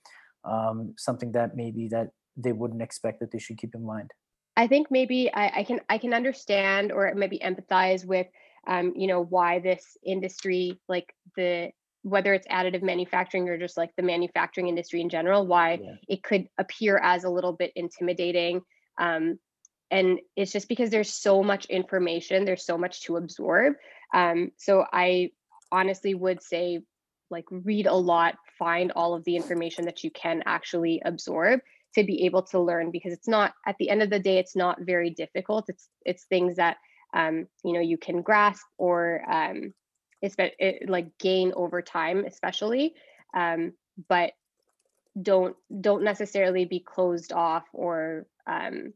um, 0.45 0.93
something 0.97 1.33
that 1.33 1.57
maybe 1.57 1.89
that 1.89 2.09
they 2.37 2.53
wouldn't 2.53 2.81
expect 2.81 3.19
that 3.19 3.31
they 3.31 3.39
should 3.39 3.57
keep 3.57 3.75
in 3.75 3.85
mind? 3.85 4.11
I 4.55 4.67
think 4.67 4.87
maybe 4.89 5.29
I, 5.33 5.59
I 5.59 5.63
can 5.63 5.81
I 5.89 5.97
can 5.97 6.13
understand 6.13 6.93
or 6.93 7.13
maybe 7.15 7.39
empathize 7.39 8.05
with 8.05 8.27
um, 8.65 8.93
you 8.95 9.07
know 9.07 9.25
why 9.25 9.59
this 9.59 9.97
industry 10.05 10.79
like 10.87 11.13
the 11.35 11.71
whether 12.03 12.33
it's 12.33 12.47
additive 12.47 12.83
manufacturing 12.83 13.49
or 13.49 13.57
just 13.57 13.77
like 13.77 13.91
the 13.97 14.03
manufacturing 14.03 14.67
industry 14.67 15.01
in 15.01 15.09
general 15.09 15.47
why 15.47 15.79
yeah. 15.81 15.95
it 16.07 16.23
could 16.23 16.47
appear 16.57 16.97
as 16.97 17.23
a 17.23 17.29
little 17.29 17.53
bit 17.53 17.71
intimidating 17.75 18.61
um, 18.99 19.39
and 19.93 20.19
it's 20.35 20.51
just 20.51 20.67
because 20.67 20.89
there's 20.89 21.13
so 21.13 21.43
much 21.43 21.65
information, 21.65 22.45
there's 22.45 22.65
so 22.65 22.79
much 22.79 23.03
to 23.03 23.17
absorb. 23.17 23.75
Um, 24.13 24.51
so 24.57 24.85
I 24.91 25.29
honestly 25.71 26.15
would 26.15 26.41
say, 26.41 26.81
like, 27.29 27.45
read 27.51 27.85
a 27.85 27.93
lot, 27.93 28.35
find 28.57 28.91
all 28.95 29.13
of 29.13 29.23
the 29.23 29.35
information 29.35 29.85
that 29.85 30.03
you 30.03 30.09
can 30.09 30.41
actually 30.47 30.99
absorb 31.05 31.59
to 31.93 32.03
be 32.03 32.25
able 32.25 32.41
to 32.41 32.59
learn 32.59 32.89
because 32.89 33.13
it's 33.13 33.27
not 33.27 33.53
at 33.67 33.75
the 33.77 33.89
end 33.89 34.01
of 34.01 34.09
the 34.09 34.17
day 34.17 34.39
it's 34.39 34.55
not 34.55 34.81
very 34.81 35.11
difficult 35.11 35.65
it's 35.67 35.89
it's 36.07 36.23
things 36.23 36.55
that 36.55 36.77
um, 37.13 37.45
you 37.63 37.71
know 37.71 37.79
you 37.79 37.99
can 37.99 38.23
grasp 38.23 38.65
or 38.79 39.21
um, 39.31 39.71
it's 40.23 40.35
it, 40.39 40.89
like 40.89 41.17
gain 41.19 41.53
over 41.55 41.81
time 41.81 42.25
especially 42.25 42.95
um, 43.35 43.73
but 44.07 44.31
don't 45.21 45.55
don't 45.81 46.03
necessarily 46.03 46.65
be 46.65 46.79
closed 46.79 47.31
off 47.31 47.65
or 47.73 48.25
um, 48.47 48.93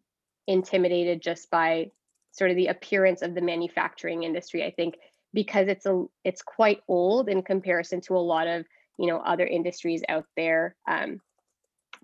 intimidated 0.47 1.21
just 1.21 1.51
by 1.51 1.91
sort 2.31 2.49
of 2.49 2.57
the 2.57 2.67
appearance 2.67 3.21
of 3.21 3.35
the 3.35 3.41
manufacturing 3.41 4.23
industry 4.23 4.63
i 4.63 4.71
think 4.71 4.95
because 5.33 5.67
it's 5.67 5.85
a 5.85 6.05
it's 6.23 6.41
quite 6.41 6.81
old 6.87 7.29
in 7.29 7.43
comparison 7.43 8.01
to 8.01 8.15
a 8.15 8.17
lot 8.17 8.47
of 8.47 8.65
you 8.97 9.05
know 9.05 9.17
other 9.17 9.45
industries 9.45 10.01
out 10.09 10.25
there 10.35 10.75
um, 10.87 11.19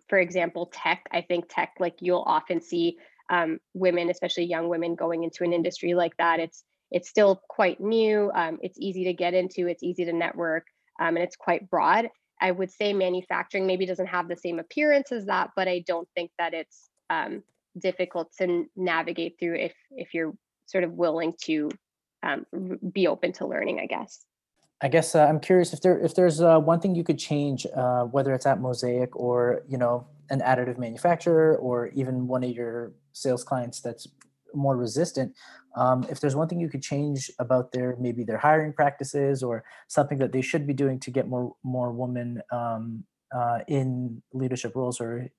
for 0.09 0.19
example 0.19 0.69
tech 0.71 1.07
i 1.11 1.21
think 1.21 1.45
tech 1.49 1.73
like 1.79 1.95
you'll 2.01 2.23
often 2.27 2.61
see 2.61 2.97
um, 3.29 3.59
women, 3.73 4.09
especially 4.09 4.45
young 4.45 4.69
women, 4.69 4.95
going 4.95 5.23
into 5.23 5.43
an 5.43 5.53
industry 5.53 5.93
like 5.93 6.15
that. 6.17 6.39
It's 6.39 6.63
it's 6.93 7.09
still 7.09 7.41
quite 7.49 7.81
new. 7.81 8.31
Um, 8.33 8.59
it's 8.61 8.77
easy 8.79 9.03
to 9.05 9.13
get 9.13 9.33
into. 9.33 9.67
It's 9.67 9.83
easy 9.83 10.05
to 10.05 10.13
network, 10.13 10.67
um, 11.01 11.17
and 11.17 11.23
it's 11.25 11.35
quite 11.35 11.69
broad. 11.69 12.07
I 12.39 12.51
would 12.51 12.71
say 12.71 12.93
manufacturing 12.93 13.65
maybe 13.65 13.85
doesn't 13.85 14.05
have 14.07 14.27
the 14.27 14.35
same 14.35 14.59
appearance 14.59 15.11
as 15.11 15.25
that, 15.25 15.49
but 15.55 15.67
I 15.67 15.83
don't 15.87 16.07
think 16.15 16.31
that 16.37 16.53
it's 16.53 16.89
um, 17.09 17.43
difficult 17.79 18.31
to 18.39 18.65
navigate 18.75 19.37
through 19.39 19.55
if 19.55 19.73
if 19.91 20.13
you're 20.13 20.33
sort 20.67 20.83
of 20.83 20.93
willing 20.93 21.33
to 21.45 21.69
um, 22.21 22.45
be 22.93 23.07
open 23.07 23.33
to 23.33 23.47
learning. 23.47 23.79
I 23.79 23.87
guess. 23.87 24.23
I 24.81 24.89
guess 24.89 25.15
uh, 25.15 25.25
I'm 25.25 25.39
curious 25.39 25.73
if 25.73 25.81
there 25.81 25.97
if 25.99 26.13
there's 26.13 26.41
uh, 26.41 26.59
one 26.59 26.79
thing 26.79 26.93
you 26.93 27.03
could 27.03 27.17
change, 27.17 27.65
uh, 27.75 28.03
whether 28.03 28.33
it's 28.33 28.45
at 28.45 28.61
Mosaic 28.61 29.15
or 29.15 29.63
you 29.67 29.79
know 29.79 30.05
an 30.29 30.41
additive 30.41 30.77
manufacturer 30.77 31.57
or 31.57 31.87
even 31.87 32.27
one 32.27 32.43
of 32.43 32.51
your 32.51 32.93
sales 33.13 33.43
clients 33.43 33.81
that's 33.81 34.07
more 34.55 34.77
resistant 34.77 35.33
um, 35.75 36.05
if 36.09 36.19
there's 36.19 36.35
one 36.35 36.47
thing 36.47 36.59
you 36.59 36.69
could 36.69 36.83
change 36.83 37.31
about 37.39 37.71
their 37.71 37.95
maybe 37.99 38.23
their 38.23 38.37
hiring 38.37 38.73
practices 38.73 39.41
or 39.41 39.63
something 39.87 40.19
that 40.19 40.31
they 40.31 40.41
should 40.41 40.67
be 40.67 40.73
doing 40.73 40.99
to 40.99 41.11
get 41.11 41.27
more 41.27 41.55
more 41.63 41.91
women 41.91 42.41
um, 42.51 43.03
uh, 43.35 43.59
in 43.67 44.21
leadership 44.33 44.75
roles 44.75 45.01
or 45.01 45.29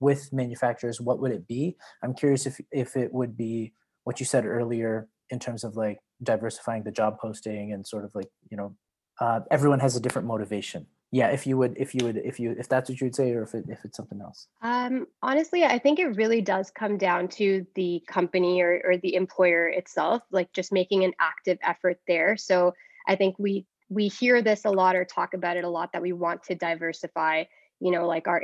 with 0.00 0.32
manufacturers 0.32 1.00
what 1.00 1.20
would 1.20 1.32
it 1.32 1.46
be? 1.46 1.76
I'm 2.02 2.14
curious 2.14 2.46
if 2.46 2.60
if 2.70 2.96
it 2.96 3.12
would 3.12 3.36
be 3.36 3.72
what 4.04 4.20
you 4.20 4.26
said 4.26 4.44
earlier 4.44 5.08
in 5.30 5.38
terms 5.38 5.64
of 5.64 5.76
like 5.76 5.98
diversifying 6.22 6.84
the 6.84 6.90
job 6.90 7.18
posting 7.18 7.72
and 7.72 7.86
sort 7.86 8.04
of 8.04 8.14
like 8.14 8.30
you 8.50 8.56
know 8.56 8.76
uh, 9.20 9.40
everyone 9.50 9.80
has 9.80 9.96
a 9.96 10.00
different 10.00 10.26
motivation 10.26 10.86
yeah 11.14 11.28
if 11.28 11.46
you 11.46 11.56
would 11.56 11.76
if 11.76 11.94
you 11.94 12.04
would 12.04 12.16
if 12.16 12.40
you 12.40 12.56
if 12.58 12.68
that's 12.68 12.90
what 12.90 13.00
you 13.00 13.06
would 13.06 13.14
say 13.14 13.30
or 13.30 13.44
if, 13.44 13.54
it, 13.54 13.64
if 13.68 13.84
it's 13.84 13.96
something 13.96 14.20
else. 14.20 14.48
Um 14.62 15.06
honestly 15.22 15.62
i 15.64 15.78
think 15.78 16.00
it 16.00 16.16
really 16.16 16.40
does 16.40 16.72
come 16.72 16.98
down 16.98 17.28
to 17.28 17.64
the 17.76 18.02
company 18.08 18.60
or, 18.60 18.82
or 18.84 18.96
the 18.96 19.14
employer 19.14 19.68
itself 19.68 20.22
like 20.32 20.52
just 20.52 20.72
making 20.72 21.04
an 21.04 21.12
active 21.20 21.58
effort 21.62 21.98
there. 22.08 22.36
So 22.36 22.74
i 23.06 23.14
think 23.14 23.36
we 23.38 23.64
we 23.88 24.08
hear 24.08 24.42
this 24.42 24.64
a 24.64 24.70
lot 24.70 24.96
or 24.96 25.04
talk 25.04 25.34
about 25.34 25.56
it 25.56 25.62
a 25.62 25.68
lot 25.68 25.92
that 25.92 26.02
we 26.02 26.12
want 26.12 26.42
to 26.44 26.56
diversify 26.56 27.44
you 27.78 27.92
know 27.92 28.08
like 28.08 28.26
our 28.26 28.42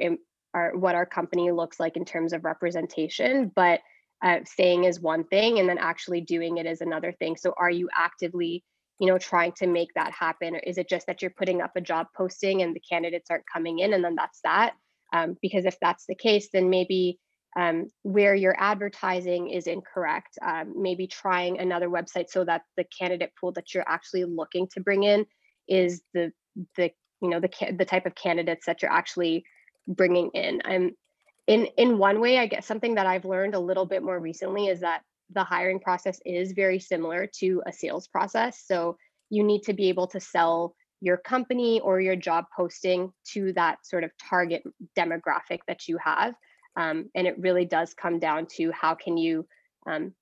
our 0.54 0.76
what 0.76 0.94
our 0.94 1.06
company 1.06 1.50
looks 1.50 1.80
like 1.80 1.96
in 1.96 2.04
terms 2.04 2.32
of 2.32 2.44
representation 2.44 3.50
but 3.56 3.80
uh, 4.22 4.38
saying 4.44 4.84
is 4.84 5.00
one 5.00 5.24
thing 5.24 5.58
and 5.58 5.68
then 5.68 5.78
actually 5.78 6.20
doing 6.20 6.58
it 6.58 6.66
is 6.66 6.82
another 6.82 7.10
thing. 7.12 7.36
So 7.36 7.54
are 7.56 7.70
you 7.70 7.88
actively 7.96 8.62
you 9.00 9.06
know 9.06 9.18
trying 9.18 9.52
to 9.52 9.66
make 9.66 9.92
that 9.94 10.12
happen 10.12 10.54
or 10.54 10.58
is 10.60 10.78
it 10.78 10.88
just 10.88 11.06
that 11.06 11.22
you're 11.22 11.32
putting 11.36 11.60
up 11.60 11.72
a 11.76 11.80
job 11.80 12.06
posting 12.16 12.62
and 12.62 12.74
the 12.74 12.80
candidates 12.80 13.30
aren't 13.30 13.44
coming 13.52 13.80
in 13.80 13.92
and 13.92 14.04
then 14.04 14.14
that's 14.14 14.40
that? 14.44 14.74
Um, 15.12 15.36
because 15.42 15.64
if 15.64 15.76
that's 15.80 16.06
the 16.06 16.14
case 16.14 16.50
then 16.52 16.70
maybe 16.70 17.18
um, 17.58 17.88
where 18.02 18.34
you're 18.36 18.60
advertising 18.60 19.48
is 19.48 19.66
incorrect 19.66 20.38
um, 20.40 20.74
maybe 20.76 21.08
trying 21.08 21.58
another 21.58 21.88
website 21.88 22.28
so 22.28 22.44
that 22.44 22.62
the 22.76 22.84
candidate 22.96 23.32
pool 23.40 23.50
that 23.52 23.74
you're 23.74 23.88
actually 23.88 24.24
looking 24.24 24.68
to 24.74 24.80
bring 24.80 25.02
in 25.02 25.26
is 25.68 26.02
the 26.14 26.30
the 26.76 26.92
you 27.20 27.28
know 27.28 27.40
the 27.40 27.50
the 27.76 27.84
type 27.84 28.06
of 28.06 28.14
candidates 28.14 28.66
that 28.66 28.82
you're 28.82 28.92
actually 28.92 29.44
bringing 29.88 30.30
in. 30.34 30.62
I'm 30.64 30.94
in 31.50 31.66
in 31.76 31.98
one 31.98 32.20
way 32.20 32.38
i 32.38 32.46
guess 32.46 32.66
something 32.66 32.94
that 32.94 33.06
i've 33.06 33.24
learned 33.24 33.54
a 33.54 33.58
little 33.58 33.86
bit 33.86 34.02
more 34.02 34.18
recently 34.18 34.66
is 34.66 34.80
that 34.80 35.02
the 35.32 35.44
hiring 35.44 35.80
process 35.80 36.18
is 36.24 36.52
very 36.52 36.78
similar 36.78 37.28
to 37.38 37.62
a 37.66 37.72
sales 37.72 38.08
process. 38.08 38.62
So 38.66 38.96
you 39.30 39.44
need 39.44 39.62
to 39.62 39.72
be 39.72 39.88
able 39.88 40.08
to 40.08 40.20
sell 40.20 40.74
your 41.00 41.16
company 41.16 41.80
or 41.80 42.00
your 42.00 42.16
job 42.16 42.44
posting 42.54 43.12
to 43.32 43.52
that 43.54 43.78
sort 43.84 44.04
of 44.04 44.10
target 44.18 44.62
demographic 44.98 45.60
that 45.66 45.88
you 45.88 45.98
have. 46.02 46.34
Um, 46.76 47.10
and 47.14 47.26
it 47.26 47.38
really 47.38 47.64
does 47.64 47.94
come 47.94 48.18
down 48.18 48.46
to 48.56 48.70
how 48.72 48.94
can 48.94 49.16
you 49.16 49.46
um, 49.86 50.12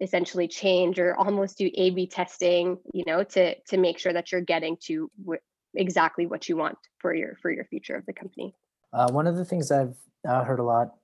essentially 0.00 0.48
change 0.48 0.98
or 0.98 1.16
almost 1.16 1.58
do 1.58 1.70
A/B 1.74 2.08
testing, 2.08 2.78
you 2.92 3.04
know, 3.06 3.22
to 3.22 3.54
to 3.68 3.76
make 3.76 3.98
sure 3.98 4.12
that 4.12 4.32
you're 4.32 4.40
getting 4.40 4.76
to 4.86 5.10
w- 5.20 5.40
exactly 5.74 6.26
what 6.26 6.48
you 6.48 6.56
want 6.56 6.78
for 6.98 7.14
your 7.14 7.36
for 7.42 7.50
your 7.50 7.64
future 7.66 7.94
of 7.94 8.06
the 8.06 8.12
company. 8.12 8.54
Uh, 8.92 9.10
one 9.10 9.26
of 9.26 9.36
the 9.36 9.44
things 9.44 9.70
I've 9.70 9.96
uh, 10.26 10.42
heard 10.42 10.58
a 10.58 10.64
lot 10.64 10.94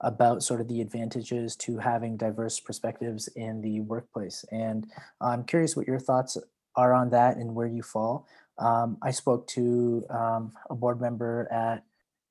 about 0.00 0.42
sort 0.42 0.60
of 0.60 0.68
the 0.68 0.80
advantages 0.80 1.56
to 1.56 1.78
having 1.78 2.16
diverse 2.16 2.60
perspectives 2.60 3.28
in 3.28 3.60
the 3.60 3.80
workplace. 3.80 4.44
And 4.50 4.86
I'm 5.20 5.44
curious 5.44 5.76
what 5.76 5.86
your 5.86 5.98
thoughts 5.98 6.36
are 6.76 6.92
on 6.92 7.10
that 7.10 7.36
and 7.36 7.54
where 7.54 7.66
you 7.66 7.82
fall. 7.82 8.26
Um, 8.58 8.98
I 9.02 9.10
spoke 9.10 9.46
to 9.48 10.04
um, 10.10 10.52
a 10.68 10.74
board 10.74 11.00
member 11.00 11.48
at 11.50 11.84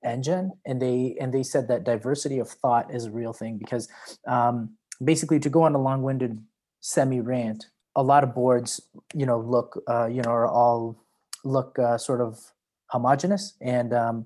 NGen, 0.05 0.51
and 0.65 0.81
they 0.81 1.17
and 1.19 1.33
they 1.33 1.43
said 1.43 1.67
that 1.67 1.83
diversity 1.83 2.39
of 2.39 2.49
thought 2.49 2.93
is 2.93 3.05
a 3.05 3.11
real 3.11 3.33
thing 3.33 3.57
because 3.57 3.89
um, 4.27 4.77
basically, 5.03 5.39
to 5.39 5.49
go 5.49 5.63
on 5.63 5.75
a 5.75 5.81
long-winded 5.81 6.43
semi 6.79 7.19
rant, 7.19 7.67
a 7.95 8.03
lot 8.03 8.23
of 8.23 8.33
boards, 8.33 8.81
you 9.13 9.25
know, 9.25 9.39
look, 9.39 9.81
uh, 9.89 10.05
you 10.07 10.21
know, 10.21 10.29
are 10.29 10.47
all 10.47 10.97
look 11.43 11.79
uh, 11.79 11.97
sort 11.97 12.21
of 12.21 12.39
homogenous 12.87 13.53
and 13.61 13.93
um, 13.93 14.25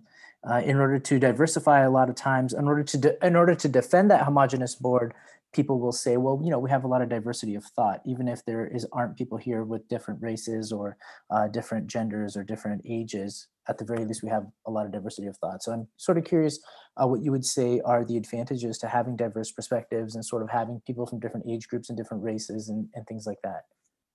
uh, 0.50 0.62
in 0.64 0.78
order 0.78 1.00
to 1.00 1.20
diversify 1.20 1.82
a 1.82 1.90
lot 1.90 2.10
of 2.10 2.16
times 2.16 2.54
in 2.54 2.68
order 2.68 2.84
to 2.84 2.98
de- 2.98 3.26
in 3.26 3.36
order 3.36 3.56
to 3.56 3.68
defend 3.68 4.10
that 4.10 4.24
homogenous 4.24 4.76
board 4.76 5.14
people 5.54 5.80
will 5.80 5.92
say 5.92 6.18
well 6.18 6.40
you 6.44 6.50
know 6.50 6.60
we 6.60 6.70
have 6.70 6.84
a 6.84 6.88
lot 6.88 7.02
of 7.02 7.10
diversity 7.10 7.56
of 7.56 7.64
thought 7.64 8.02
even 8.06 8.28
if 8.28 8.44
there 8.46 8.66
is 8.66 8.86
aren't 8.92 9.18
people 9.18 9.38
here 9.38 9.64
with 9.64 9.88
different 9.88 10.22
races 10.22 10.72
or 10.72 10.98
uh, 11.30 11.48
different 11.48 11.88
genders 11.88 12.36
or 12.36 12.44
different 12.44 12.82
ages. 12.88 13.48
At 13.70 13.78
the 13.78 13.86
very 13.86 14.06
least 14.06 14.24
we 14.24 14.30
have 14.30 14.46
a 14.66 14.72
lot 14.72 14.86
of 14.86 14.92
diversity 14.92 15.28
of 15.28 15.38
thought. 15.38 15.62
So 15.64 15.72
i'm 15.72 15.88
sort 15.98 16.18
of 16.18 16.24
curious 16.24 16.60
uh, 16.98 17.08
what 17.08 17.22
you 17.22 17.32
would 17.32 17.46
say 17.46 17.80
are 17.86 18.04
the 18.04 18.18
advantages 18.18 18.78
to 18.80 18.88
having 18.88 19.16
diverse 19.16 19.52
perspectives 19.52 20.16
and 20.16 20.26
sort 20.26 20.42
of 20.42 20.50
having 20.50 20.82
people 20.86 21.06
from 21.06 21.20
different 21.20 21.46
age 21.50 21.68
groups 21.68 21.90
and 21.90 21.98
different 21.98 22.24
races 22.24 22.70
and, 22.70 22.88
and 22.96 23.06
things 23.08 23.26
like 23.26 23.38
that. 23.44 23.64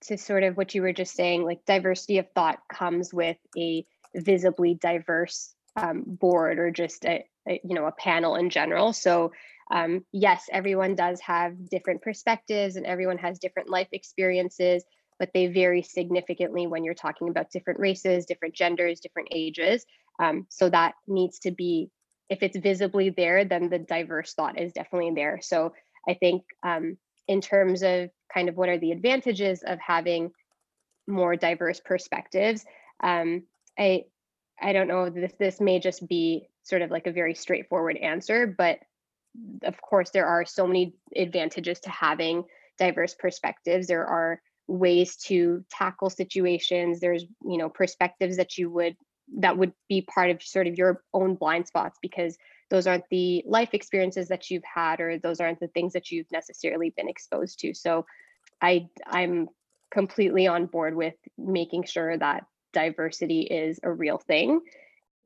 To 0.07 0.19
sort 0.19 0.43
of 0.43 0.57
what 0.57 0.75
you 0.75 0.83
were 0.83 0.93
just 0.93 1.15
saying 1.15 1.45
like 1.45 1.65
diversity 1.67 2.19
of 2.19 2.27
thought 2.35 2.59
comes 2.71 3.15
with 3.15 3.39
a 3.57 3.87
visibly 4.15 4.75
diverse 4.75 5.55
um, 5.77 6.03
board 6.07 6.59
or 6.59 6.71
just 6.71 7.05
a, 7.05 7.25
a, 7.49 7.61
you 7.65 7.75
know 7.75 7.87
a 7.87 7.93
panel 7.93 8.37
in 8.37 8.51
general. 8.51 8.93
So 8.93 9.33
um, 9.71 10.05
yes 10.13 10.47
everyone 10.53 10.95
does 10.95 11.21
have 11.21 11.69
different 11.69 12.03
perspectives 12.03 12.77
and 12.77 12.87
everyone 12.87 13.19
has 13.19 13.39
different 13.39 13.69
life 13.69 13.89
experiences 13.93 14.85
but 15.19 15.31
they 15.33 15.47
vary 15.47 15.83
significantly 15.83 16.67
when 16.67 16.85
you're 16.85 16.95
talking 16.95 17.29
about 17.29 17.51
different 17.51 17.81
races 17.81 18.27
different 18.27 18.55
genders 18.55 19.01
different 19.01 19.29
ages. 19.33 19.85
Um, 20.19 20.47
so 20.49 20.71
that 20.71 20.95
needs 21.07 21.41
to 21.41 21.51
be 21.51 21.91
if 22.31 22.43
it's 22.43 22.57
visibly 22.57 23.11
there 23.11 23.45
then 23.45 23.69
the 23.69 23.79
diverse 23.79 24.35
thought 24.35 24.61
is 24.61 24.73
definitely 24.73 25.13
there. 25.15 25.41
So 25.43 25.73
i 26.09 26.15
think 26.15 26.45
um, 26.63 26.97
in 27.29 27.41
terms 27.41 27.83
of 27.83 28.11
kind 28.33 28.49
of 28.49 28.57
what 28.57 28.69
are 28.69 28.79
the 28.79 28.93
advantages 28.93 29.63
of 29.67 29.79
having 29.81 30.31
more 31.09 31.37
diverse 31.37 31.81
perspectives 31.85 32.65
um, 33.03 33.43
I 33.79 34.05
I 34.61 34.73
don't 34.73 34.89
know 34.89 35.11
this 35.11 35.33
this 35.39 35.61
may 35.61 35.79
just 35.79 36.07
be 36.09 36.49
sort 36.63 36.83
of 36.83 36.91
like 36.91 37.07
a 37.07 37.13
very 37.13 37.35
straightforward 37.35 37.97
answer, 37.97 38.47
but 38.47 38.79
of 39.65 39.81
course 39.81 40.11
there 40.11 40.27
are 40.27 40.45
so 40.45 40.67
many 40.67 40.95
advantages 41.15 41.81
to 41.81 41.91
having 41.91 42.45
diverse 42.79 43.15
perspectives. 43.15 43.87
There 43.87 44.07
are 44.07 44.41
ways 44.67 45.17
to 45.17 45.65
tackle 45.71 46.11
situations. 46.11 47.01
There's, 47.01 47.25
you 47.45 47.59
know, 47.59 47.69
perspectives 47.69 48.37
that 48.37 48.59
you 48.59 48.71
would 48.71 48.97
that 49.39 49.59
would 49.59 49.73
be 49.89 50.03
part 50.03 50.31
of 50.31 50.43
sort 50.43 50.69
of 50.69 50.79
your 50.79 51.03
own 51.13 51.35
blind 51.35 51.67
spots 51.67 51.99
because 52.01 52.37
those 52.71 52.87
aren't 52.87 53.09
the 53.11 53.43
life 53.47 53.71
experiences 53.75 54.29
that 54.29 54.51
you've 54.51 54.65
had 54.65 55.01
or 55.01 55.19
those 55.19 55.41
aren't 55.41 55.61
the 55.61 55.69
things 55.69 55.93
that 55.93 56.11
you've 56.11 56.31
necessarily 56.31 56.91
been 56.97 57.09
exposed 57.09 57.59
to. 57.61 57.75
So 57.75 58.07
I 58.61 58.89
I'm 59.07 59.49
completely 59.91 60.47
on 60.47 60.67
board 60.67 60.95
with 60.97 61.15
making 61.39 61.85
sure 61.85 62.17
that 62.19 62.45
diversity 62.83 63.43
is 63.63 63.81
a 63.83 63.93
real 64.05 64.19
thing. 64.19 64.61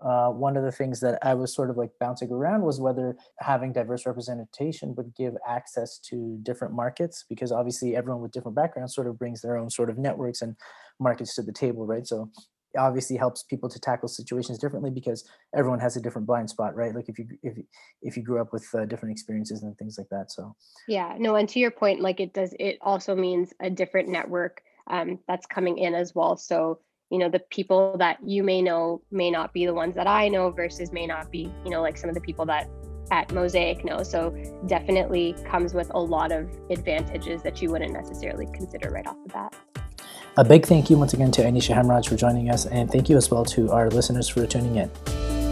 uh, 0.01 0.31
one 0.31 0.57
of 0.57 0.65
the 0.65 0.73
things 0.73 1.01
that 1.01 1.19
I 1.23 1.35
was 1.35 1.55
sort 1.55 1.71
of 1.71 1.77
like 1.77 1.91
bouncing 2.01 2.31
around 2.31 2.63
was 2.63 2.81
whether 2.81 3.17
having 3.41 3.73
diverse 3.73 4.07
representation 4.07 4.95
would 4.97 5.15
give 5.15 5.35
access 5.47 5.99
to 6.11 6.39
different 6.43 6.75
markets, 6.75 7.25
because 7.29 7.53
obviously 7.53 7.97
everyone 7.97 8.23
with 8.23 8.33
different 8.33 8.57
backgrounds 8.57 8.95
sort 8.95 9.07
of 9.07 9.19
brings 9.19 9.43
their 9.43 9.57
own 9.57 9.69
sort 9.69 9.91
of 9.91 9.99
networks 9.99 10.41
and 10.41 10.57
markets 10.99 11.35
to 11.35 11.43
the 11.43 11.53
table, 11.53 11.87
right? 11.87 12.07
So 12.07 12.31
it 12.73 12.79
obviously 12.79 13.17
helps 13.17 13.43
people 13.43 13.69
to 13.69 13.81
tackle 13.81 14.09
situations 14.09 14.59
differently 14.59 14.91
because 14.91 15.29
everyone 15.55 15.81
has 15.81 15.97
a 15.97 16.01
different 16.01 16.27
blind 16.27 16.49
spot, 16.49 16.75
right? 16.75 16.95
Like 16.95 17.09
if 17.09 17.19
you 17.19 17.27
if 17.43 17.59
if 18.01 18.17
you 18.17 18.23
grew 18.23 18.41
up 18.41 18.53
with 18.55 18.67
uh, 18.75 18.87
different 18.87 19.13
experiences 19.13 19.63
and 19.63 19.77
things 19.77 19.99
like 19.99 20.09
that. 20.11 20.33
So 20.33 20.57
yeah, 20.89 21.17
no, 21.19 21.37
and 21.37 21.49
to 21.51 21.59
your 21.59 21.73
point, 21.73 22.01
like 22.01 22.21
it 22.21 22.33
does, 22.33 22.55
it 22.59 22.79
also 22.81 23.15
means 23.15 23.53
a 23.61 23.69
different 23.69 24.09
network 24.09 24.63
um, 24.87 25.19
that's 25.29 25.47
coming 25.47 25.77
in 25.79 25.95
as 25.95 26.15
well. 26.15 26.37
So 26.37 26.81
you 27.11 27.19
know 27.19 27.29
the 27.29 27.41
people 27.51 27.97
that 27.99 28.19
you 28.25 28.43
may 28.43 28.63
know 28.63 29.03
may 29.11 29.31
not 29.31 29.53
be 29.53 29.67
the 29.67 29.75
ones 29.75 29.95
that 29.95 30.07
i 30.07 30.29
know 30.29 30.51
versus 30.51 30.93
may 30.93 31.07
not 31.07 31.31
be 31.31 31.53
you 31.65 31.71
know 31.71 31.83
like 31.83 31.97
some 31.97 32.09
of 32.09 32.15
the 32.15 32.21
people 32.21 32.47
that 32.47 32.69
at 33.11 33.33
mosaic 33.33 33.85
know. 33.85 34.03
So 34.03 34.35
definitely 34.67 35.35
comes 35.45 35.75
with 35.75 35.91
a 35.95 35.99
lot 35.99 36.33
of 36.33 36.49
advantages 36.71 37.43
that 37.43 37.61
you 37.61 37.71
wouldn't 37.71 37.93
necessarily 37.93 38.47
consider 38.55 38.91
right 38.91 39.07
off 39.07 39.17
the 39.27 39.33
bat. 39.33 39.55
A 40.37 40.45
big 40.45 40.65
thank 40.65 40.89
you 40.89 40.97
once 40.97 41.13
again 41.13 41.33
to 41.33 41.43
anisha 41.43 41.75
hemraj 41.75 42.09
for 42.09 42.17
joining 42.17 42.51
us 42.51 42.65
and 42.67 42.91
thank 42.91 43.09
you 43.09 43.17
as 43.17 43.31
well 43.31 43.45
to 43.47 43.71
our 43.73 43.91
listeners 43.91 44.29
for 44.29 44.47
tuning 44.47 44.77
in 44.77 45.50